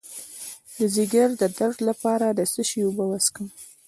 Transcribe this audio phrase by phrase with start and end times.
[0.77, 3.47] د ځیګر د درد لپاره د څه شي اوبه وڅښم؟